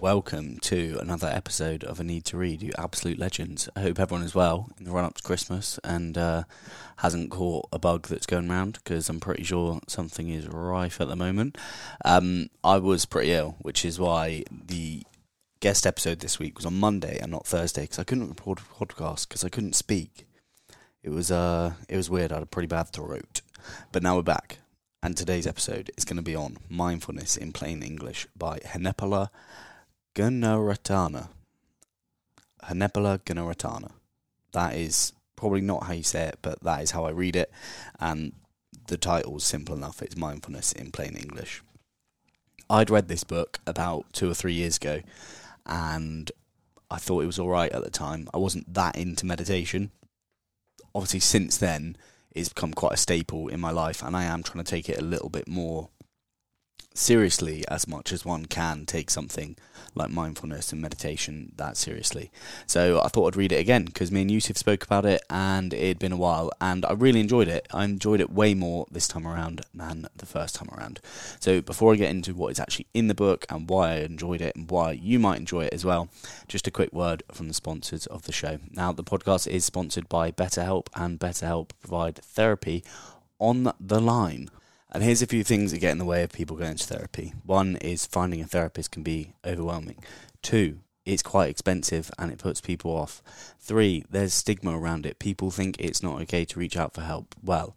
[0.00, 3.68] welcome to another episode of A Need to Read, you absolute legends.
[3.74, 6.44] I hope everyone is well in the run up to Christmas and uh,
[6.98, 11.08] hasn't caught a bug that's going around because I'm pretty sure something is rife at
[11.08, 11.58] the moment.
[12.04, 15.02] Um, I was pretty ill, which is why the
[15.58, 18.84] guest episode this week was on Monday and not Thursday because I couldn't record a
[18.84, 20.28] podcast because I couldn't speak.
[21.02, 22.30] It was uh, it was weird.
[22.30, 23.40] I had a pretty bad throat,
[23.90, 24.58] but now we're back.
[25.02, 29.30] And today's episode is going to be on mindfulness in plain English by Henepola
[30.18, 31.28] Gunaratana.
[32.64, 33.92] Henepola Gunaratana.
[34.50, 37.52] That is probably not how you say it, but that is how I read it.
[38.00, 38.32] And
[38.88, 40.02] the title's simple enough.
[40.02, 41.62] It's mindfulness in plain English.
[42.68, 45.02] I'd read this book about two or three years ago,
[45.64, 46.32] and
[46.90, 48.28] I thought it was all right at the time.
[48.34, 49.92] I wasn't that into meditation.
[50.96, 51.96] Obviously, since then,
[52.32, 54.98] it's become quite a staple in my life, and I am trying to take it
[54.98, 55.90] a little bit more
[56.98, 59.56] seriously as much as one can take something
[59.94, 62.30] like mindfulness and meditation that seriously.
[62.66, 65.72] So I thought I'd read it again because me and Yusuf spoke about it and
[65.72, 67.66] it had been a while and I really enjoyed it.
[67.72, 71.00] I enjoyed it way more this time around than the first time around.
[71.40, 74.40] So before I get into what is actually in the book and why I enjoyed
[74.40, 76.08] it and why you might enjoy it as well,
[76.48, 78.58] just a quick word from the sponsors of the show.
[78.72, 82.84] Now, the podcast is sponsored by BetterHelp and BetterHelp provide therapy
[83.38, 84.50] on the line.
[84.90, 87.34] And here's a few things that get in the way of people going to therapy.
[87.44, 90.02] One is finding a therapist can be overwhelming.
[90.40, 93.22] Two, it's quite expensive and it puts people off.
[93.60, 95.18] Three, there's stigma around it.
[95.18, 97.34] People think it's not okay to reach out for help.
[97.42, 97.76] Well,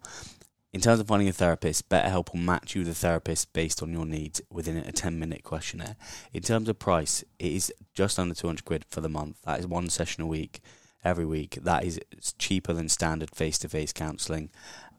[0.72, 4.06] in terms of finding a therapist, BetterHelp will match you the therapist based on your
[4.06, 5.96] needs within a 10 minute questionnaire.
[6.32, 9.42] In terms of price, it is just under 200 quid for the month.
[9.44, 10.62] That is one session a week,
[11.04, 11.58] every week.
[11.60, 12.00] That is
[12.38, 14.48] cheaper than standard face to face counselling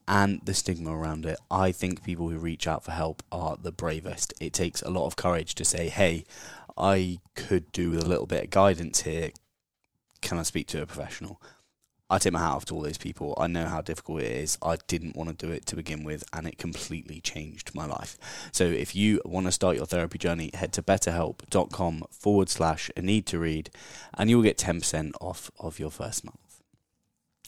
[0.08, 1.38] and the stigma around it.
[1.50, 4.34] I think people who reach out for help are the bravest.
[4.40, 6.26] It takes a lot of courage to say, hey,
[6.78, 9.32] I could do with a little bit of guidance here.
[10.22, 11.42] Can I speak to a professional?
[12.10, 13.34] I take my hat off to all those people.
[13.40, 14.58] I know how difficult it is.
[14.62, 18.18] I didn't want to do it to begin with, and it completely changed my life.
[18.52, 23.02] So, if you want to start your therapy journey, head to betterhelp.com forward slash a
[23.02, 23.72] need to read,
[24.14, 26.43] and you'll get 10% off of your first month.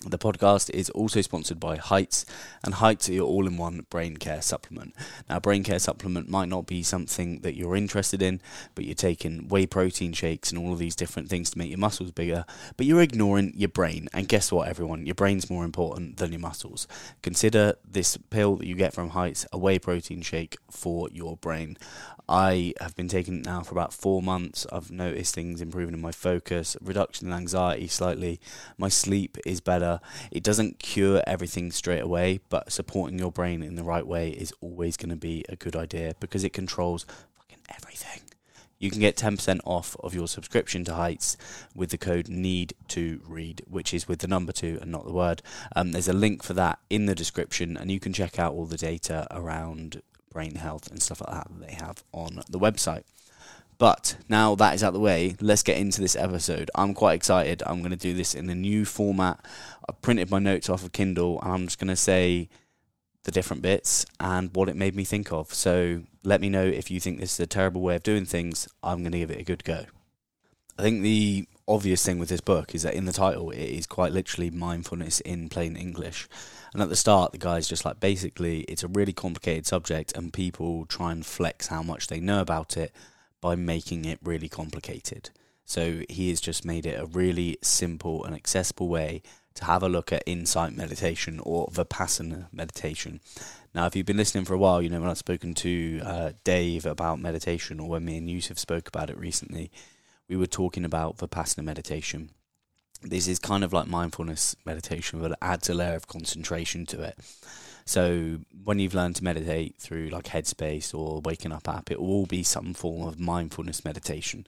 [0.07, 2.27] The podcast is also sponsored by Heights,
[2.63, 4.93] and Heights are your all in one brain care supplement.
[5.27, 8.39] Now, brain care supplement might not be something that you're interested in,
[8.75, 11.79] but you're taking whey protein shakes and all of these different things to make your
[11.79, 12.45] muscles bigger,
[12.77, 14.07] but you're ignoring your brain.
[14.13, 15.07] And guess what, everyone?
[15.07, 16.87] Your brain's more important than your muscles.
[17.23, 21.77] Consider this pill that you get from Heights a whey protein shake for your brain.
[22.27, 24.65] I have been taking it now for about four months.
[24.71, 28.39] I've noticed things improving in my focus, reduction in anxiety slightly.
[28.77, 29.94] My sleep is better.
[30.31, 34.53] It doesn't cure everything straight away, but supporting your brain in the right way is
[34.61, 37.05] always going to be a good idea because it controls
[37.37, 38.21] fucking everything.
[38.77, 41.37] You can get 10% off of your subscription to Heights
[41.73, 45.13] with the code NEED to read, which is with the number two and not the
[45.13, 45.41] word.
[45.75, 48.65] Um, there's a link for that in the description, and you can check out all
[48.65, 50.01] the data around
[50.31, 53.03] brain health and stuff like that that they have on the website.
[53.77, 56.71] But now that is out of the way, let's get into this episode.
[56.75, 57.61] I'm quite excited.
[57.65, 59.45] I'm going to do this in a new format.
[59.87, 62.49] I printed my notes off of Kindle and I'm just going to say
[63.23, 65.53] the different bits and what it made me think of.
[65.53, 68.67] So let me know if you think this is a terrible way of doing things.
[68.81, 69.85] I'm going to give it a good go.
[70.77, 73.87] I think the obvious thing with this book is that in the title it is
[73.87, 76.27] quite literally mindfulness in plain English.
[76.73, 80.33] And at the start, the guy's just like, basically, it's a really complicated subject, and
[80.33, 82.93] people try and flex how much they know about it
[83.45, 85.29] by making it really complicated.
[85.65, 89.21] So he has just made it a really simple and accessible way
[89.53, 93.19] to have a look at insight meditation or vipassana meditation.
[93.75, 96.31] Now, if you've been listening for a while, you know when I've spoken to uh,
[96.43, 99.69] Dave about meditation, or when me and Yusuf spoke about it recently,
[100.27, 102.31] we were talking about vipassana meditation
[103.01, 107.03] this is kind of like mindfulness meditation, but it adds a layer of concentration to
[107.03, 107.19] it.
[107.85, 112.25] So when you've learned to meditate through like Headspace or Waking Up app, it will
[112.25, 114.47] be some form of mindfulness meditation.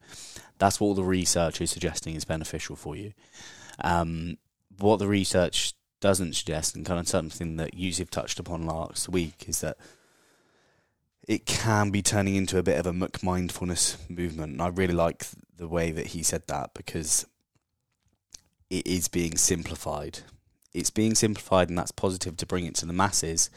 [0.57, 3.13] That's what the research is suggesting is beneficial for you.
[3.79, 4.37] Um,
[4.79, 9.09] what the research doesn't suggest, and kind of something that you have touched upon last
[9.09, 9.77] week, is that
[11.27, 14.53] it can be turning into a bit of a McMindfulness movement.
[14.53, 15.25] And I really like
[15.57, 17.25] the way that he said that because
[18.69, 20.19] it is being simplified.
[20.77, 23.49] It's being simplified, and that's positive to bring it to the masses.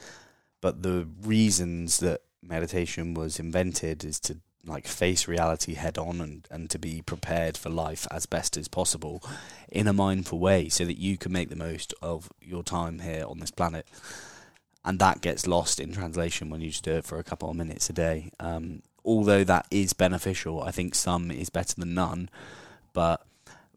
[0.60, 6.46] But the reasons that meditation was invented is to like face reality head on and,
[6.50, 9.22] and to be prepared for life as best as possible
[9.70, 13.24] in a mindful way so that you can make the most of your time here
[13.26, 13.86] on this planet.
[14.84, 17.56] And that gets lost in translation when you just do it for a couple of
[17.56, 18.30] minutes a day.
[18.40, 22.30] Um, although that is beneficial, I think some is better than none.
[22.92, 23.24] But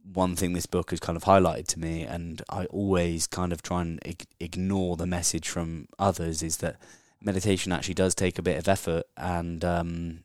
[0.03, 3.61] one thing this book has kind of highlighted to me, and I always kind of
[3.61, 6.77] try and ig- ignore the message from others, is that
[7.21, 10.23] meditation actually does take a bit of effort, and um,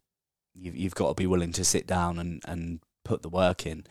[0.54, 3.84] you've, you've got to be willing to sit down and, and put the work in.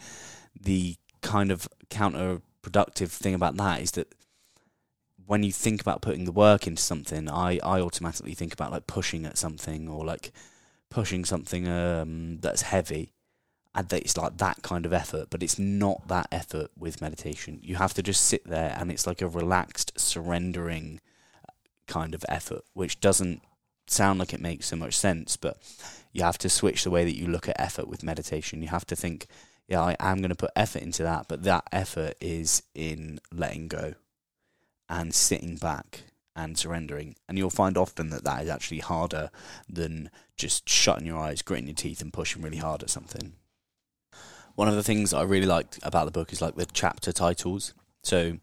[0.59, 4.13] The kind of counterproductive thing about that is that
[5.25, 8.87] when you think about putting the work into something, I, I automatically think about like
[8.87, 10.31] pushing at something or like
[10.89, 13.11] pushing something um, that's heavy
[13.91, 17.59] it's like that kind of effort, but it's not that effort with meditation.
[17.61, 20.99] You have to just sit there and it's like a relaxed, surrendering
[21.47, 21.51] uh,
[21.87, 23.41] kind of effort, which doesn't
[23.87, 25.57] sound like it makes so much sense, but
[26.11, 28.61] you have to switch the way that you look at effort with meditation.
[28.61, 29.27] You have to think,
[29.67, 33.67] yeah, I am going to put effort into that, but that effort is in letting
[33.67, 33.93] go
[34.89, 36.03] and sitting back
[36.35, 37.15] and surrendering.
[37.27, 39.31] And you'll find often that that is actually harder
[39.67, 43.33] than just shutting your eyes, gritting your teeth, and pushing really hard at something.
[44.57, 47.75] One of the things I really liked about the book is like the chapter titles.
[48.01, 48.39] So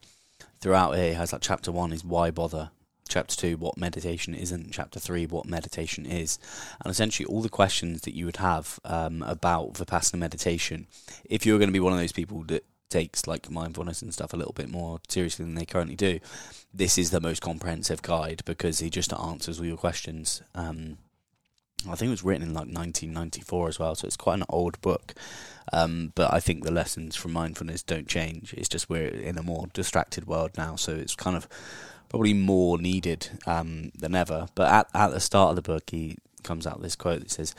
[0.60, 2.70] throughout here, it has like chapter one is why bother,
[3.08, 6.38] chapter two what meditation isn't, chapter three what meditation is,
[6.80, 10.86] and essentially all the questions that you would have um, about vipassana meditation.
[11.24, 14.32] If you're going to be one of those people that takes like mindfulness and stuff
[14.32, 16.20] a little bit more seriously than they currently do,
[16.72, 20.42] this is the most comprehensive guide because he just answers all your questions.
[20.54, 20.98] Um,
[21.88, 24.80] I think it was written in like 1994 as well, so it's quite an old
[24.80, 25.14] book.
[25.72, 28.52] Um, but I think the lessons from mindfulness don't change.
[28.54, 31.48] It's just we're in a more distracted world now, so it's kind of
[32.08, 34.48] probably more needed um, than ever.
[34.54, 37.30] But at, at the start of the book, he comes out with this quote that
[37.30, 37.54] says,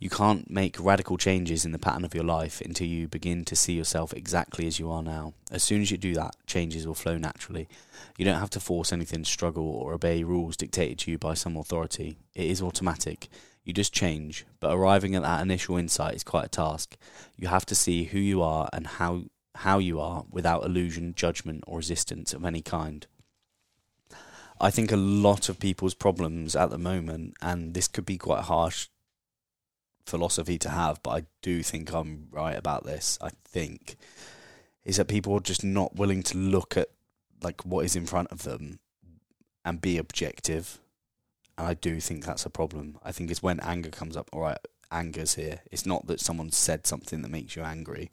[0.00, 3.54] You can't make radical changes in the pattern of your life until you begin to
[3.54, 5.34] see yourself exactly as you are now.
[5.50, 7.68] As soon as you do that, changes will flow naturally.
[8.16, 11.54] You don't have to force anything, struggle, or obey rules dictated to you by some
[11.54, 12.16] authority.
[12.34, 13.28] It is automatic.
[13.62, 16.96] You just change, but arriving at that initial insight is quite a task.
[17.36, 19.24] You have to see who you are and how
[19.56, 23.06] how you are without illusion, judgment, or resistance of any kind.
[24.58, 28.44] I think a lot of people's problems at the moment, and this could be quite
[28.44, 28.88] harsh
[30.06, 33.18] philosophy to have, but I do think I'm right about this.
[33.20, 33.96] I think
[34.84, 36.88] is that people are just not willing to look at
[37.42, 38.80] like what is in front of them
[39.64, 40.78] and be objective.
[41.56, 42.98] And I do think that's a problem.
[43.02, 44.30] I think it's when anger comes up.
[44.32, 44.58] All right,
[44.90, 45.60] anger's here.
[45.70, 48.10] It's not that someone said something that makes you angry.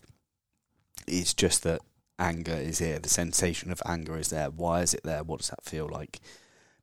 [1.07, 1.81] It's just that
[2.19, 2.99] anger is here.
[2.99, 4.49] The sensation of anger is there.
[4.49, 5.23] Why is it there?
[5.23, 6.19] What does that feel like?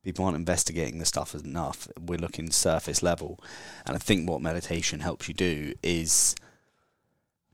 [0.04, 1.88] People aren't investigating the stuff enough.
[1.98, 3.40] We're looking surface level.
[3.86, 6.34] And I think what meditation helps you do is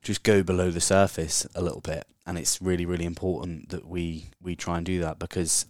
[0.02, 2.04] just go below the surface a little bit.
[2.26, 5.66] And it's really, really important that we, we try and do that because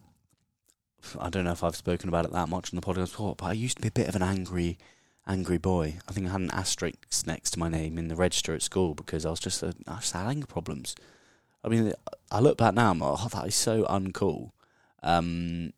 [1.18, 3.46] I don't know if I've spoken about it that much on the podcast before, but
[3.46, 4.78] I used to be a bit of an angry,
[5.26, 5.98] angry boy.
[6.08, 8.94] I think I had an asterisk next to my name in the register at school
[8.94, 10.94] because I was just a, I just had anger problems.
[11.62, 11.92] I mean,
[12.30, 14.52] I look back now, I'm like, oh, that is so uncool.
[15.02, 15.72] Um,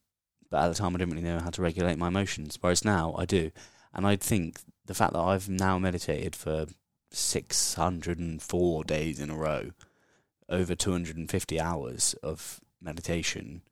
[0.52, 2.58] but at the time, I didn't really know how to regulate my emotions.
[2.60, 3.50] Whereas now, I do.
[3.94, 6.66] And I think the fact that I've now meditated for
[7.10, 9.70] 604 days in a row,
[10.50, 13.62] over 250 hours of meditation,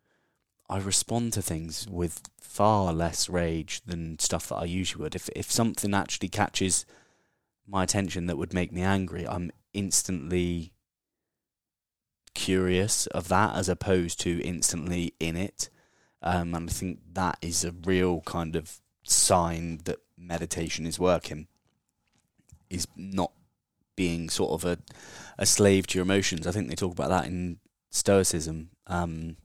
[0.70, 5.14] I respond to things with far less rage than stuff that I usually would.
[5.14, 6.86] If if something actually catches
[7.66, 10.72] my attention that would make me angry, I'm instantly
[12.34, 15.68] curious of that as opposed to instantly in it.
[16.22, 21.46] Um, and I think that is a real kind of sign that meditation is working.
[22.68, 23.32] Is not
[23.96, 24.78] being sort of a
[25.38, 26.46] a slave to your emotions.
[26.46, 27.58] I think they talk about that in
[27.90, 28.70] Stoicism.
[28.86, 29.36] Um,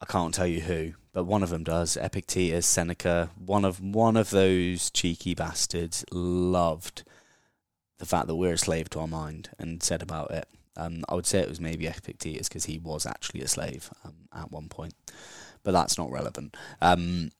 [0.00, 1.96] I can't tell you who, but one of them does.
[1.96, 7.04] Epictetus, Seneca, one of one of those cheeky bastards loved
[7.98, 10.48] the fact that we're a slave to our mind and said about it.
[10.76, 14.14] Um, I would say it was maybe Epictetus because he was actually a slave um,
[14.34, 14.94] at one point,
[15.62, 16.56] but that's not relevant.
[16.80, 17.30] Um,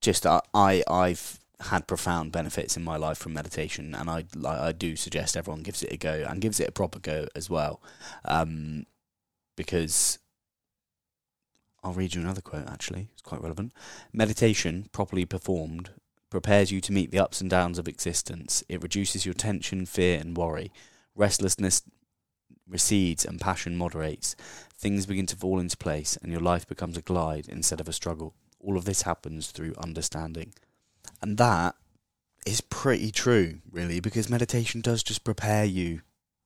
[0.00, 4.72] just uh, I I've had profound benefits in my life from meditation, and I I
[4.72, 7.82] do suggest everyone gives it a go and gives it a proper go as well,
[8.24, 8.86] um,
[9.56, 10.18] because
[11.82, 13.08] I'll read you another quote actually.
[13.12, 13.72] It's quite relevant.
[14.12, 15.90] Meditation, properly performed,
[16.30, 18.62] prepares you to meet the ups and downs of existence.
[18.68, 20.70] It reduces your tension, fear, and worry.
[21.18, 21.82] Restlessness
[22.68, 24.36] recedes and passion moderates.
[24.78, 27.92] Things begin to fall into place, and your life becomes a glide instead of a
[27.92, 28.34] struggle.
[28.60, 30.54] All of this happens through understanding.
[31.20, 31.74] And that
[32.46, 36.02] is pretty true, really, because meditation does just prepare you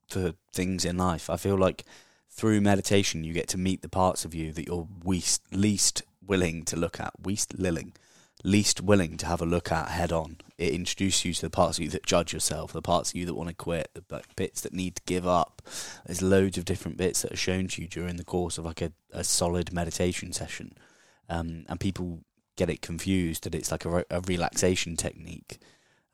[0.08, 1.28] for things in life.
[1.28, 1.84] I feel like
[2.30, 6.64] through meditation, you get to meet the parts of you that you're least, least willing
[6.64, 7.92] to look at, least lilling,
[8.42, 10.38] least willing to have a look at head on.
[10.58, 13.26] It introduces you to the parts of you that judge yourself, the parts of you
[13.26, 15.62] that want to quit, the bits that need to give up.
[16.06, 18.82] There's loads of different bits that are shown to you during the course of like
[18.82, 20.74] a, a solid meditation session.
[21.28, 22.20] Um, and people
[22.56, 25.58] get it confused that it's like a, a relaxation technique.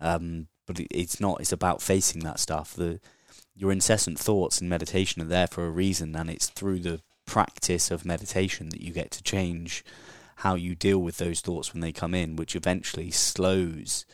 [0.01, 1.41] Um, but it, it's not.
[1.41, 2.75] It's about facing that stuff.
[2.75, 3.01] The
[3.55, 7.91] your incessant thoughts in meditation are there for a reason, and it's through the practice
[7.91, 9.85] of meditation that you get to change
[10.39, 14.07] how you deal with those thoughts when they come in, which eventually slows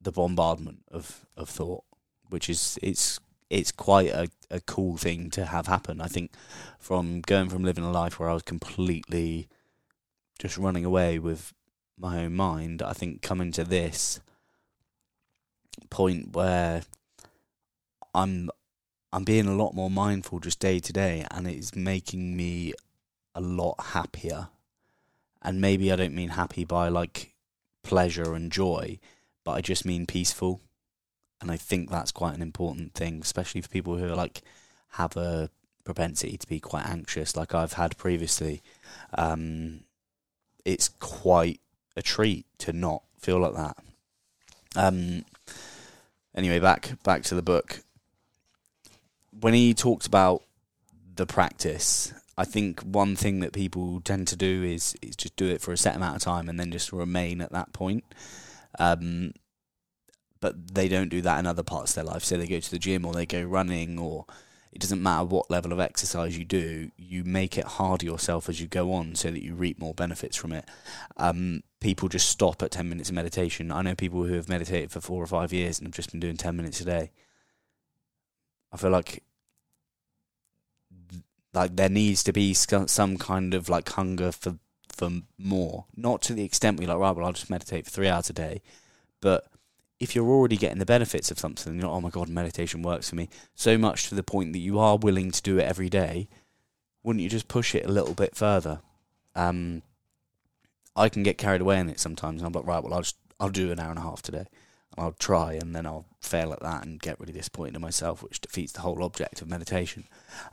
[0.00, 1.82] the bombardment of, of thought,
[2.30, 3.18] which is it's
[3.50, 6.00] it's quite a, a cool thing to have happen.
[6.00, 6.32] I think
[6.78, 9.48] from going from living a life where I was completely
[10.38, 11.52] just running away with
[11.98, 14.20] my own mind, I think coming to this
[15.90, 16.82] point where
[18.14, 18.48] I'm
[19.12, 22.74] I'm being a lot more mindful just day to day and it's making me
[23.34, 24.50] a lot happier
[25.46, 27.32] and maybe I don't mean happy by like
[27.84, 28.98] pleasure and joy,
[29.44, 30.60] but I just mean peaceful.
[31.40, 34.42] And I think that's quite an important thing, especially for people who are like
[34.90, 35.48] have a
[35.84, 38.60] propensity to be quite anxious, like I've had previously.
[39.14, 39.84] Um,
[40.64, 41.60] it's quite
[41.96, 43.76] a treat to not feel like that.
[44.74, 45.24] Um,
[46.34, 47.82] anyway, back back to the book.
[49.38, 50.42] When he talked about
[51.14, 55.48] the practice I think one thing that people tend to do is is just do
[55.48, 58.04] it for a set amount of time and then just remain at that point.
[58.78, 59.32] Um,
[60.40, 62.22] but they don't do that in other parts of their life.
[62.22, 64.26] So they go to the gym or they go running or
[64.76, 68.60] it doesn't matter what level of exercise you do, you make it harder yourself as
[68.60, 70.68] you go on so that you reap more benefits from it.
[71.16, 73.72] Um, people just stop at 10 minutes of meditation.
[73.72, 76.20] I know people who have meditated for four or five years and have just been
[76.20, 77.10] doing 10 minutes a day.
[78.70, 79.22] I feel like
[81.56, 84.58] like there needs to be some kind of like hunger for
[84.94, 85.86] for more.
[85.96, 88.32] Not to the extent we like, right, well, I'll just meditate for three hours a
[88.32, 88.62] day.
[89.20, 89.46] But
[89.98, 93.10] if you're already getting the benefits of something, you're not, oh my God, meditation works
[93.10, 95.88] for me, so much to the point that you are willing to do it every
[95.90, 96.28] day,
[97.02, 98.80] wouldn't you just push it a little bit further?
[99.34, 99.82] Um,
[100.94, 102.40] I can get carried away in it sometimes.
[102.40, 104.46] and I'm like, right, well, I'll just, I'll do an hour and a half today.
[104.96, 108.22] And I'll try and then I'll fail at that and get really disappointed in myself,
[108.22, 110.04] which defeats the whole object of meditation.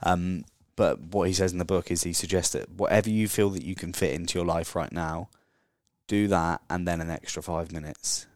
[0.02, 0.44] Um,
[0.76, 3.64] but what he says in the book is he suggests that whatever you feel that
[3.64, 5.28] you can fit into your life right now,
[6.08, 8.26] do that and then an extra five minutes.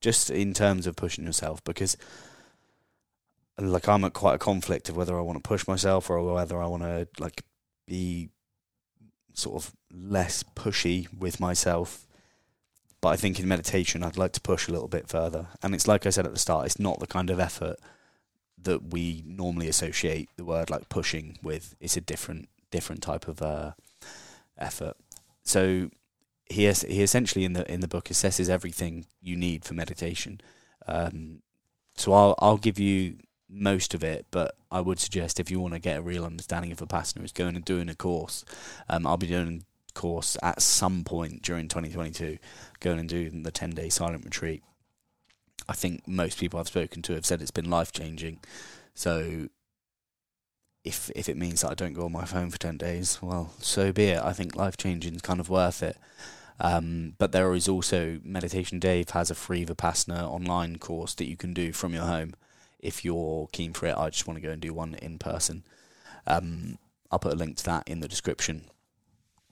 [0.00, 1.96] Just in terms of pushing yourself, because
[3.58, 6.60] like I'm at quite a conflict of whether I want to push myself or whether
[6.60, 7.42] I want to like
[7.86, 8.28] be
[9.32, 12.06] sort of less pushy with myself.
[13.00, 15.48] But I think in meditation, I'd like to push a little bit further.
[15.62, 17.78] And it's like I said at the start, it's not the kind of effort
[18.64, 21.74] that we normally associate the word like pushing with.
[21.80, 23.72] It's a different different type of uh,
[24.58, 24.96] effort.
[25.42, 25.90] So
[26.46, 30.40] he he essentially in the in the book assesses everything you need for meditation.
[30.86, 31.42] Um,
[31.96, 33.18] so I'll I'll give you
[33.48, 36.72] most of it, but I would suggest if you want to get a real understanding
[36.72, 38.44] of Vipassana, is going and doing a course.
[38.88, 42.38] Um, I'll be doing a course at some point during 2022,
[42.80, 44.62] going and doing the 10 day silent retreat.
[45.68, 48.40] I think most people I've spoken to have said it's been life changing.
[48.94, 49.48] So
[50.84, 53.52] if if it means that I don't go on my phone for ten days, well,
[53.58, 54.22] so be it.
[54.22, 55.96] I think life changing is kind of worth it.
[56.60, 61.36] Um, but there is also Meditation Dave has a free Vipassana online course that you
[61.36, 62.34] can do from your home
[62.78, 63.96] if you're keen for it.
[63.96, 65.64] I just want to go and do one in person.
[66.26, 66.78] Um,
[67.10, 68.66] I'll put a link to that in the description.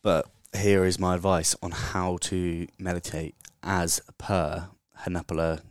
[0.03, 4.69] But here is my advice on how to meditate as per
[5.01, 5.63] Hanapala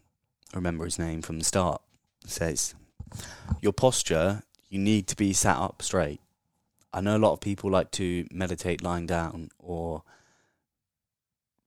[0.53, 1.81] remember his name from the start,
[2.25, 2.75] says,
[3.61, 6.21] Your posture, you need to be sat up straight.
[6.93, 10.03] I know a lot of people like to meditate lying down, or,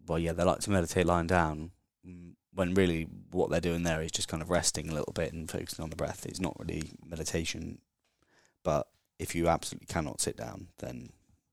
[0.06, 1.70] well, yeah, they like to meditate lying down
[2.54, 5.50] when really what they're doing there is just kind of resting a little bit and
[5.50, 6.24] focusing on the breath.
[6.24, 7.78] It's not really meditation.
[8.62, 8.88] But
[9.18, 11.10] if you absolutely cannot sit down, then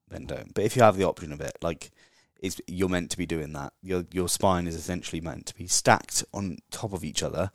[0.10, 0.54] then don't.
[0.54, 1.92] But if you have the option of it, like
[2.42, 3.74] is you're meant to be doing that.
[3.82, 7.52] Your your spine is essentially meant to be stacked on top of each other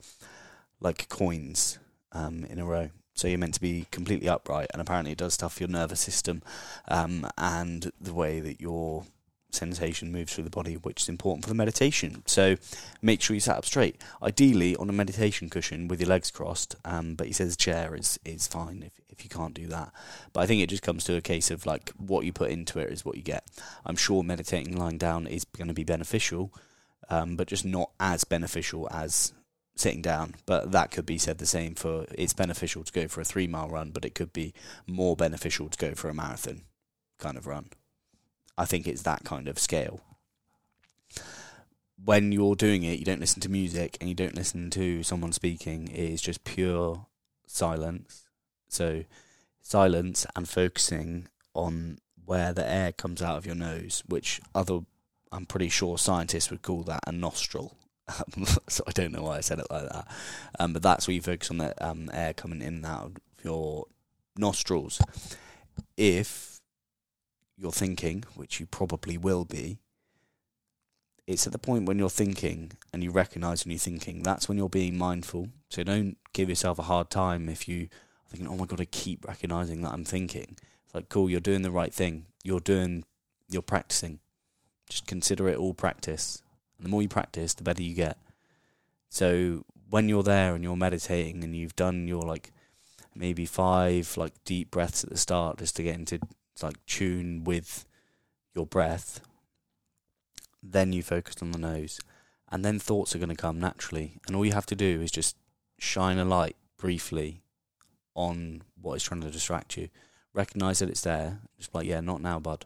[0.79, 1.79] like coins
[2.11, 2.89] um, in a row.
[3.13, 6.43] So you're meant to be completely upright, and apparently it does stuff your nervous system
[6.87, 9.05] um, and the way that your
[9.57, 12.23] sensation moves through the body, which is important for the meditation.
[12.25, 12.55] So
[13.01, 14.01] make sure you sat up straight.
[14.21, 18.19] Ideally on a meditation cushion with your legs crossed, um, but he says chair is,
[18.23, 19.91] is fine if, if you can't do that.
[20.33, 22.79] But I think it just comes to a case of like what you put into
[22.79, 23.45] it is what you get.
[23.85, 26.53] I'm sure meditating lying down is going to be beneficial,
[27.09, 29.33] um, but just not as beneficial as
[29.75, 30.35] sitting down.
[30.45, 33.47] But that could be said the same for it's beneficial to go for a three
[33.47, 34.53] mile run, but it could be
[34.85, 36.63] more beneficial to go for a marathon
[37.19, 37.69] kind of run.
[38.57, 40.01] I think it's that kind of scale.
[42.03, 45.31] when you're doing it, you don't listen to music and you don't listen to someone
[45.33, 45.87] speaking.
[45.89, 47.05] It is just pure
[47.47, 48.23] silence.
[48.69, 49.03] So
[49.61, 54.81] silence and focusing on where the air comes out of your nose, which other
[55.31, 57.75] I'm pretty sure scientists would call that a nostril.
[58.69, 60.07] so I don't know why I said it like that.
[60.59, 63.17] Um, but that's where you focus on the um, air coming in and out of
[63.43, 63.85] your
[64.37, 65.01] nostrils.
[65.97, 66.56] If
[67.57, 69.79] you're thinking, which you probably will be,
[71.27, 74.57] it's at the point when you're thinking and you recognize when you're thinking, that's when
[74.57, 75.49] you're being mindful.
[75.69, 78.85] So don't give yourself a hard time if you are thinking, oh my God, I
[78.85, 80.55] keep recognizing that I'm thinking.
[80.85, 82.27] It's like, cool, you're doing the right thing.
[82.43, 83.03] You're doing,
[83.49, 84.19] you're practicing.
[84.89, 86.41] Just consider it all practice.
[86.77, 88.17] And the more you practice, the better you get.
[89.09, 92.51] So when you're there and you're meditating and you've done your like
[93.15, 96.19] maybe five like deep breaths at the start just to get into
[96.63, 97.85] like tune with
[98.53, 99.21] your breath
[100.71, 101.99] then you focus on the nose,
[102.51, 104.19] and then thoughts are going to come naturally.
[104.27, 105.35] And all you have to do is just
[105.79, 107.41] shine a light briefly
[108.15, 109.89] on what is trying to distract you.
[110.33, 111.39] Recognize that it's there.
[111.57, 112.65] Just like, yeah, not now, bud.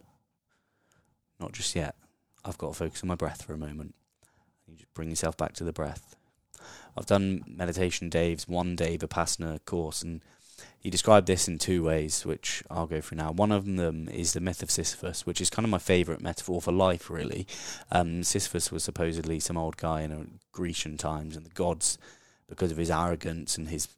[1.40, 1.96] Not just yet.
[2.44, 3.96] I've got to focus on my breath for a moment.
[4.68, 6.16] You just bring yourself back to the breath.
[6.98, 10.22] I've done meditation Dave's one day Vipassana course, and
[10.82, 13.32] he described this in two ways, which I'll go through now.
[13.32, 16.60] One of them is the myth of Sisyphus, which is kind of my favourite metaphor
[16.60, 17.46] for life, really.
[17.92, 22.00] Um, Sisyphus was supposedly some old guy in Grecian times, and the gods,
[22.50, 23.90] because of his arrogance and his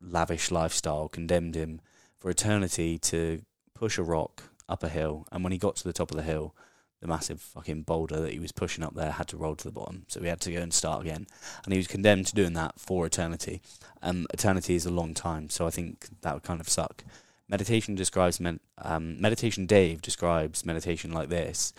[0.00, 1.80] lavish lifestyle, condemned him
[2.16, 3.42] for eternity to
[3.74, 5.26] push a rock up a hill.
[5.32, 6.54] And when he got to the top of the hill,
[7.00, 9.72] the massive fucking boulder that he was pushing up there had to roll to the
[9.72, 10.04] bottom.
[10.08, 11.26] So he had to go and start again.
[11.64, 13.60] And he was condemned to doing that for eternity.
[14.02, 17.04] Um, eternity is a long time, so I think that would kind of suck.
[17.48, 18.40] Meditation describes
[18.78, 19.66] um, meditation.
[19.66, 21.72] Dave describes meditation like this,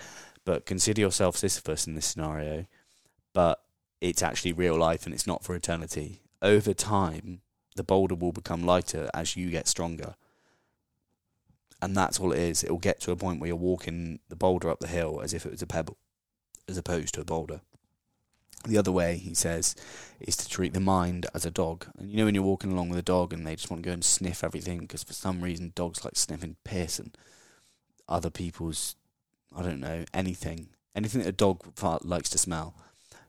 [0.45, 2.65] but consider yourself Sisyphus in this scenario.
[3.33, 3.61] But
[4.01, 6.21] it's actually real life, and it's not for eternity.
[6.41, 7.41] Over time,
[7.75, 10.15] the boulder will become lighter as you get stronger
[11.81, 12.63] and that's all it is.
[12.63, 15.33] It will get to a point where you're walking the boulder up the hill as
[15.33, 15.97] if it was a pebble,
[16.67, 17.61] as opposed to a boulder.
[18.65, 19.73] The other way, he says,
[20.19, 21.87] is to treat the mind as a dog.
[21.97, 23.87] And you know when you're walking along with a dog and they just want to
[23.87, 27.17] go and sniff everything because for some reason dogs like sniffing piss and
[28.09, 28.95] other people's,
[29.55, 31.63] I don't know, anything, anything that a dog
[32.03, 32.75] likes to smell.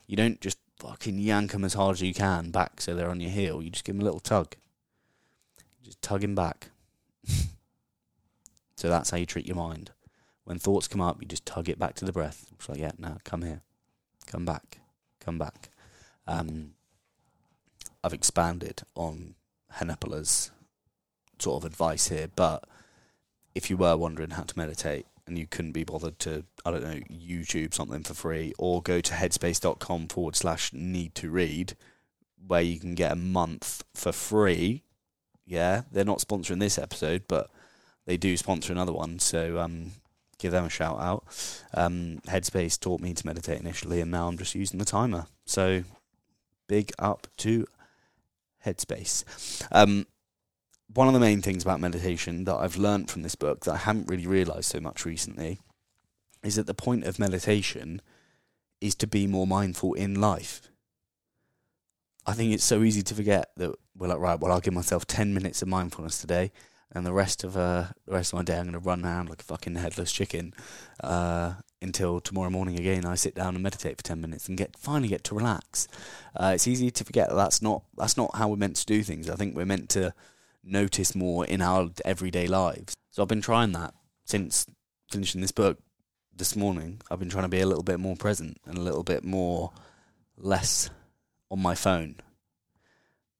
[0.05, 3.21] You don't just fucking yank them as hard as you can back so they're on
[3.21, 3.61] your heel.
[3.61, 4.55] You just give them a little tug.
[5.81, 6.71] Just tug him back.
[8.81, 9.91] So that's how you treat your mind.
[10.43, 12.47] When thoughts come up, you just tug it back to the breath.
[12.55, 13.61] It's like, yeah, now come here,
[14.25, 14.79] come back,
[15.19, 15.69] come back.
[16.25, 16.71] Um,
[18.03, 19.35] I've expanded on
[19.75, 20.49] Hanepala's
[21.37, 22.67] sort of advice here, but
[23.53, 26.83] if you were wondering how to meditate and you couldn't be bothered to, I don't
[26.83, 31.75] know, YouTube something for free or go to headspace.com forward slash need to read
[32.47, 34.81] where you can get a month for free.
[35.45, 37.51] Yeah, they're not sponsoring this episode, but
[38.11, 39.91] they do sponsor another one, so um,
[40.37, 41.23] give them a shout out.
[41.73, 45.27] Um, Headspace taught me to meditate initially, and now I'm just using the timer.
[45.45, 45.85] So
[46.67, 47.65] big up to
[48.65, 49.65] Headspace.
[49.71, 50.07] Um,
[50.93, 53.77] one of the main things about meditation that I've learned from this book that I
[53.77, 55.59] haven't really realized so much recently
[56.43, 58.01] is that the point of meditation
[58.81, 60.63] is to be more mindful in life.
[62.25, 65.07] I think it's so easy to forget that we're like, right, well, I'll give myself
[65.07, 66.51] 10 minutes of mindfulness today
[66.91, 69.29] and the rest of uh, the rest of my day I'm going to run around
[69.29, 70.53] like a fucking headless chicken
[71.03, 73.05] uh, until tomorrow morning again.
[73.05, 75.87] I sit down and meditate for ten minutes and get finally get to relax.
[76.35, 79.03] Uh, it's easy to forget that that's not that's not how we're meant to do
[79.03, 79.29] things.
[79.29, 80.13] I think we're meant to
[80.63, 82.93] notice more in our everyday lives.
[83.11, 83.93] So I've been trying that
[84.25, 84.65] since
[85.09, 85.79] finishing this book
[86.35, 87.01] this morning.
[87.09, 89.71] I've been trying to be a little bit more present and a little bit more
[90.37, 90.89] less
[91.49, 92.15] on my phone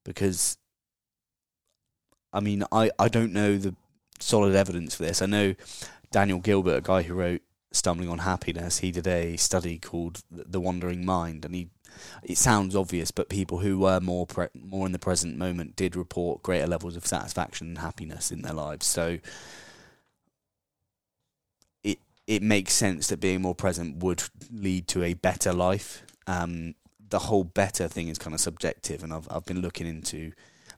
[0.03, 0.57] because
[2.33, 3.75] I mean, I, I don't know the
[4.19, 5.21] solid evidence for this.
[5.21, 5.55] I know
[6.11, 7.41] Daniel Gilbert, a guy who wrote
[7.71, 11.69] Stumbling on Happiness, he did a study called The Wandering Mind, and he
[12.23, 15.95] it sounds obvious, but people who were more pre- more in the present moment did
[15.95, 18.85] report greater levels of satisfaction and happiness in their lives.
[18.85, 19.19] So
[21.83, 26.03] it it makes sense that being more present would lead to a better life.
[26.27, 26.75] Um,
[27.09, 30.31] the whole better thing is kind of subjective, and I've I've been looking into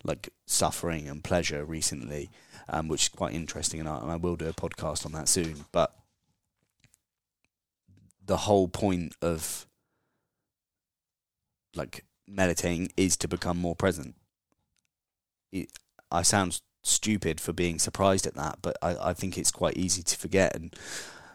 [0.03, 2.29] like suffering and pleasure recently,
[2.69, 5.27] um, which is quite interesting, and I, and I will do a podcast on that
[5.27, 5.65] soon.
[5.71, 5.95] But
[8.25, 9.65] the whole point of
[11.75, 14.15] like meditating is to become more present.
[15.51, 15.69] It,
[16.11, 20.03] I sound stupid for being surprised at that, but I, I think it's quite easy
[20.03, 20.55] to forget.
[20.55, 20.75] And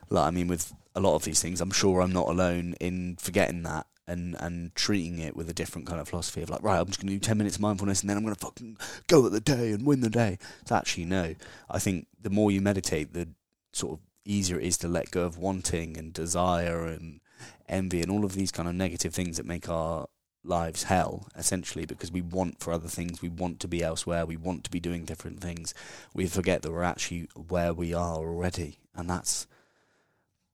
[0.09, 3.16] like, I mean, with a lot of these things, I'm sure I'm not alone in
[3.18, 6.81] forgetting that and and treating it with a different kind of philosophy of like, right,
[6.81, 8.79] I'm just going to do 10 minutes of mindfulness and then I'm going to fucking
[9.07, 10.38] go at the day and win the day.
[10.62, 11.35] It's actually no.
[11.71, 13.29] I think the more you meditate, the
[13.73, 17.21] sort of easier it is to let go of wanting and desire and
[17.68, 20.09] envy and all of these kind of negative things that make our
[20.44, 23.21] lives hell essentially because we want for other things.
[23.21, 24.25] We want to be elsewhere.
[24.25, 25.75] We want to be doing different things.
[26.14, 28.79] We forget that we're actually where we are already.
[28.94, 29.47] And that's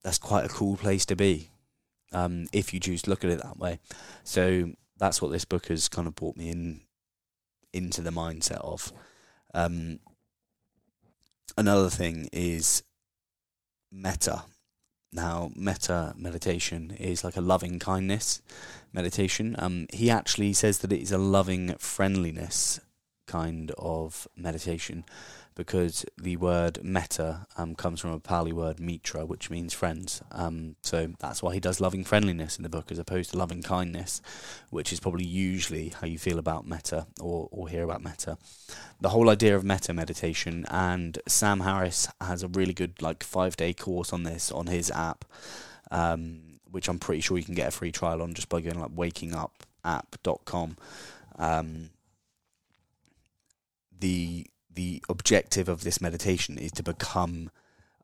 [0.03, 1.51] that's quite a cool place to be
[2.15, 3.79] um, if you choose to look at it that way
[4.23, 6.81] so that's what this book has kind of brought me in
[7.73, 8.93] into the mindset of
[9.55, 9.99] um,
[11.57, 12.83] another thing is
[13.91, 14.45] metta.
[15.13, 18.43] now, metta meditation is like a loving kindness
[18.93, 19.55] meditation.
[19.59, 22.81] Um, he actually says that it is a loving friendliness
[23.27, 25.05] kind of meditation
[25.57, 30.21] because the word metta um, comes from a Pali word mitra, which means friends.
[30.33, 33.63] Um, so that's why he does loving friendliness in the book as opposed to loving
[33.63, 34.21] kindness,
[34.71, 38.37] which is probably usually how you feel about metta or, or hear about metta.
[39.01, 43.57] The whole idea of metta meditation, and Sam Harris has a really good like five
[43.57, 45.25] day course on this on his app,
[45.91, 48.81] um, which I'm pretty sure you can get a free trial on just by going
[48.81, 50.77] like wakingupapp.com.
[51.37, 51.91] Um,
[54.01, 57.51] the the objective of this meditation is to become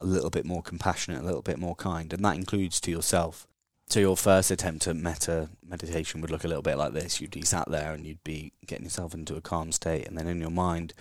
[0.00, 3.46] a little bit more compassionate, a little bit more kind, and that includes to yourself.
[3.88, 7.20] So your first attempt at metta meditation would look a little bit like this.
[7.20, 10.28] You'd be sat there and you'd be getting yourself into a calm state, and then
[10.28, 10.94] in your mind,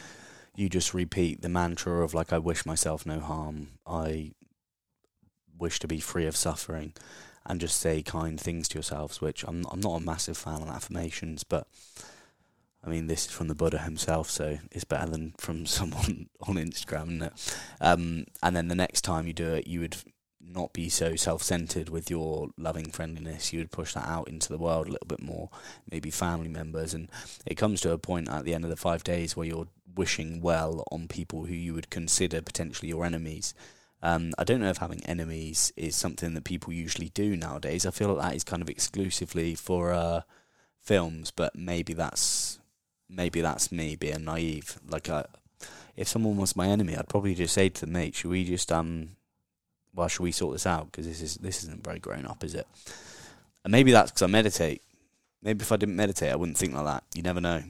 [0.56, 3.70] you just repeat the mantra of like, "I wish myself no harm.
[3.86, 4.32] I
[5.58, 6.94] wish to be free of suffering,"
[7.46, 9.22] and just say kind things to yourselves.
[9.22, 11.68] Which I'm I'm not a massive fan of affirmations, but
[12.84, 16.56] I mean, this is from the Buddha himself, so it's better than from someone on
[16.56, 17.58] Instagram, isn't it?
[17.82, 19.98] Um, and then the next time you do it, you would
[20.42, 23.54] not be so self-centered with your loving friendliness.
[23.54, 25.50] You would push that out into the world a little bit more,
[25.92, 27.10] maybe family members, and
[27.46, 30.42] it comes to a point at the end of the five days where you're wishing
[30.42, 33.54] well on people who you would consider potentially your enemies.
[34.02, 37.86] Um, I don't know if having enemies is something that people usually do nowadays.
[37.86, 40.22] I feel like that is kind of exclusively for uh,
[40.82, 42.59] films, but maybe that's
[43.10, 44.80] maybe that's me being naive.
[44.88, 45.24] Like, uh,
[45.95, 48.72] if someone was my enemy, I'd probably just say to them, mate, should we just
[48.72, 49.17] um,
[49.93, 50.91] well, should we sort this out?
[50.91, 52.67] Because this is this isn't very grown up, is it?
[53.63, 54.82] And maybe that's because I meditate.
[55.41, 57.04] Maybe if I didn't meditate, I wouldn't think like that.
[57.15, 57.63] You never know.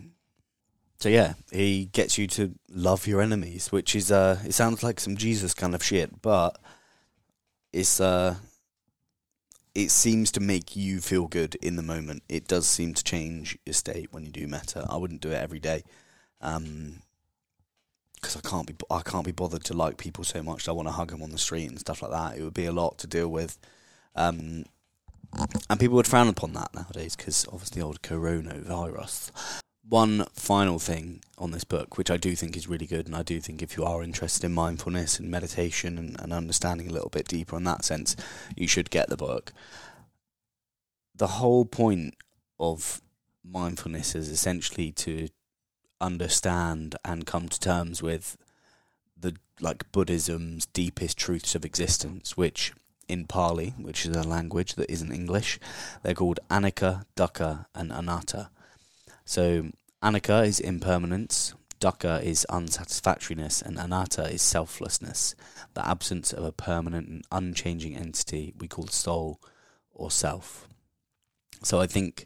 [1.00, 5.00] So yeah, he gets you to love your enemies, which is uh, it sounds like
[5.00, 6.60] some Jesus kind of shit, but
[7.72, 8.36] it's uh,
[9.80, 12.22] it seems to make you feel good in the moment.
[12.28, 14.86] It does seem to change your state when you do metta.
[14.90, 15.84] I wouldn't do it every day,
[16.42, 17.02] because um,
[18.26, 20.68] I can't be I can't be bothered to like people so much.
[20.68, 22.38] I want to hug them on the street and stuff like that.
[22.38, 23.58] It would be a lot to deal with,
[24.16, 24.66] um,
[25.70, 29.32] and people would frown upon that nowadays because obviously old coronavirus
[29.90, 33.24] one final thing on this book, which I do think is really good, and I
[33.24, 37.10] do think if you are interested in mindfulness and meditation and, and understanding a little
[37.10, 38.16] bit deeper in that sense,
[38.56, 39.52] you should get the book.
[41.16, 42.16] The whole point
[42.60, 43.02] of
[43.44, 45.30] mindfulness is essentially to
[46.00, 48.38] understand and come to terms with
[49.18, 52.74] the like Buddhism's deepest truths of existence, which
[53.08, 55.60] in Pali, which is a language that isn't English,
[56.04, 58.50] they're called anicca, dukkha, and anatta.
[59.30, 59.70] So
[60.02, 65.36] Anicca is impermanence, dukkha is unsatisfactoriness, and anatta is selflessness,
[65.76, 69.40] the absence of a permanent and unchanging entity we call soul
[69.94, 70.68] or self.
[71.62, 72.26] So I think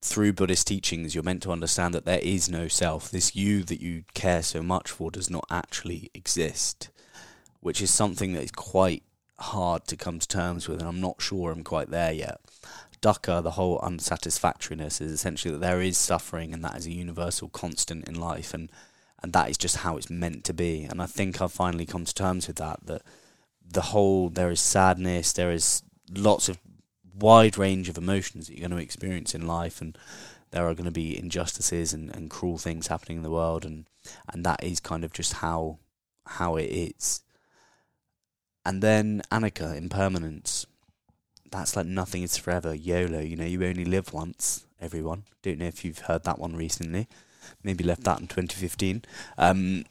[0.00, 3.08] through Buddhist teachings, you're meant to understand that there is no self.
[3.08, 6.90] This you that you care so much for does not actually exist,
[7.60, 9.04] which is something that is quite
[9.38, 12.40] hard to come to terms with, and I'm not sure I'm quite there yet.
[13.02, 17.48] Dukkha, the whole unsatisfactoriness, is essentially that there is suffering and that is a universal
[17.48, 18.70] constant in life, and
[19.22, 20.84] and that is just how it's meant to be.
[20.84, 22.86] And I think I've finally come to terms with that.
[22.86, 23.02] That
[23.68, 25.82] the whole there is sadness, there is
[26.14, 26.58] lots of
[27.14, 29.98] wide range of emotions that you're going to experience in life, and
[30.52, 33.86] there are going to be injustices and, and cruel things happening in the world, and
[34.32, 35.78] and that is kind of just how
[36.26, 37.22] how it is.
[38.64, 40.66] And then Anicca, impermanence
[41.52, 42.74] that's like nothing is forever.
[42.74, 45.24] YOLO, you know, you only live once, everyone.
[45.42, 47.08] Don't know if you've heard that one recently.
[47.62, 49.02] Maybe left that in 2015.
[49.38, 49.84] Um,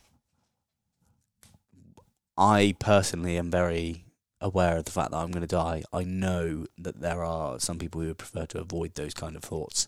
[2.37, 4.05] I personally am very
[4.39, 5.83] aware of the fact that I'm going to die.
[5.93, 9.43] I know that there are some people who would prefer to avoid those kind of
[9.43, 9.87] thoughts.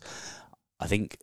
[0.79, 1.17] I think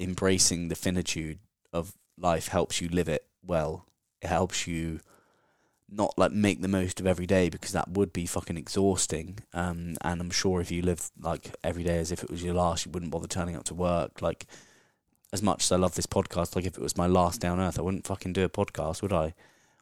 [0.00, 1.38] embracing the finitude
[1.72, 3.86] of life helps you live it well.
[4.22, 5.00] It helps you
[5.94, 9.38] not like make the most of every day because that would be fucking exhausting.
[9.52, 12.54] Um, and I'm sure if you live like every day as if it was your
[12.54, 14.22] last, you wouldn't bother turning up to work.
[14.22, 14.46] Like
[15.32, 17.60] as much as I love this podcast, like if it was my last day on
[17.60, 19.34] earth, I wouldn't fucking do a podcast, would I?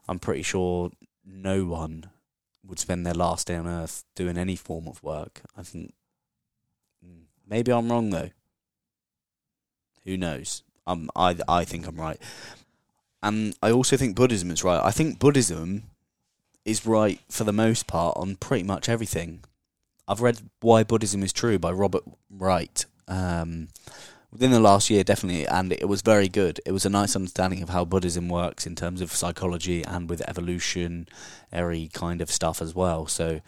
[0.09, 0.91] I'm pretty sure
[1.25, 2.11] no one
[2.67, 5.43] would spend their last day on earth doing any form of work.
[5.57, 5.95] I think
[7.05, 8.31] mm, maybe I'm wrong though.
[10.05, 10.63] Who knows?
[10.87, 12.21] Um, I I think I'm right,
[13.23, 14.83] and I also think Buddhism is right.
[14.83, 15.90] I think Buddhism
[16.65, 19.45] is right for the most part on pretty much everything.
[20.07, 22.85] I've read Why Buddhism is True by Robert Wright.
[23.07, 23.69] Um,
[24.33, 26.61] within the last year, definitely, and it was very good.
[26.67, 30.29] It was a nice understanding of how Buddhism works in terms of psychology and with
[30.29, 33.07] evolutionary kind of stuff as well.
[33.07, 33.41] So,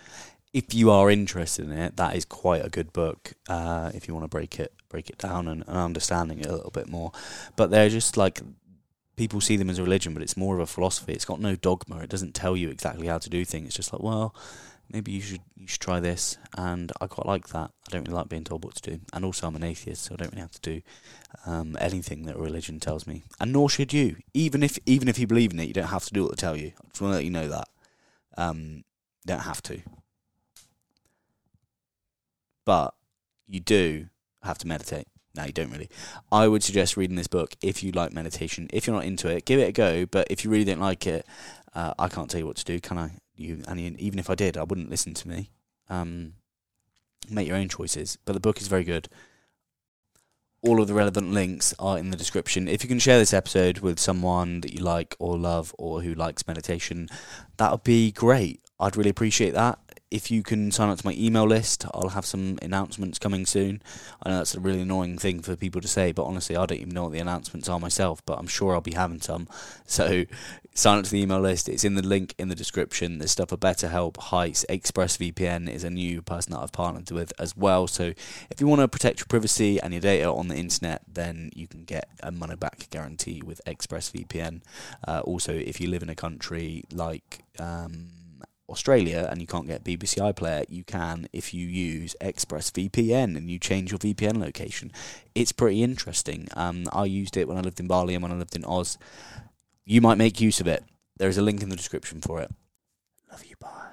[0.53, 3.33] if you are interested in it, that is quite a good book.
[3.49, 6.53] Uh, if you want to break it, break it down and, and understanding it a
[6.55, 7.13] little bit more,
[7.57, 8.41] but they're just like
[9.23, 11.13] people see them as a religion, but it's more of a philosophy.
[11.13, 11.99] It's got no dogma.
[11.99, 13.69] It doesn't tell you exactly how to do things.
[13.69, 14.35] It's just like, well,
[14.91, 16.39] maybe you should you should try this.
[16.59, 17.71] And I quite like that.
[17.87, 19.01] I don't really like being told what to do.
[19.13, 20.83] And also, I'm an atheist, so I don't really have to do
[21.47, 23.23] um, anything that a religion tells me.
[23.39, 24.17] And nor should you.
[24.35, 26.41] Even if even if you believe in it, you don't have to do what they
[26.41, 26.73] tell you.
[26.77, 27.69] I just want to let you know that.
[28.37, 28.59] Um,
[29.23, 29.83] you don't have to.
[32.65, 32.95] But
[33.47, 34.09] you do
[34.43, 35.07] have to meditate.
[35.35, 35.89] No, you don't really.
[36.31, 38.69] I would suggest reading this book if you like meditation.
[38.73, 40.05] If you're not into it, give it a go.
[40.07, 41.27] But if you really don't like it,
[41.75, 43.13] uh, I can't tell you what to do, can I?
[43.35, 45.51] You and even if I did, I wouldn't listen to me.
[45.89, 46.35] Um,
[47.31, 48.19] make your own choices.
[48.25, 49.09] But the book is very good.
[50.61, 52.69] All of the relevant links are in the description.
[52.69, 56.15] If you can share this episode with someone that you like or love or who
[56.15, 57.09] likes meditation,
[57.57, 58.61] that would be great.
[58.79, 59.79] I'd really appreciate that
[60.13, 63.83] if you can sign up to my email list, I'll have some announcements coming soon.
[64.23, 66.81] I know that's a really annoying thing for people to say, but honestly, I don't
[66.81, 69.49] even know what the announcements are myself, but I'm sure I'll be having some.
[69.85, 70.25] So
[70.73, 71.69] sign up to the email list.
[71.69, 73.19] It's in the link in the description.
[73.19, 77.55] There's stuff for BetterHelp, Heights, ExpressVPN is a new person that I've partnered with as
[77.55, 77.87] well.
[77.87, 78.15] So
[78.49, 81.67] if you want to protect your privacy and your data on the internet, then you
[81.67, 84.63] can get a money back guarantee with ExpressVPN.
[85.07, 88.09] Uh, also, if you live in a country like um,
[88.69, 93.59] Australia and you can't get BBC iPlayer, you can if you use ExpressVPN and you
[93.59, 94.93] change your VPN location.
[95.35, 96.49] It's pretty interesting.
[96.57, 98.99] Um, I used it when I lived in Bali and when I lived in Oz.
[99.85, 100.85] You might make use of it.
[101.17, 102.51] There is a link in the description for it.
[103.31, 103.92] Love you, bye.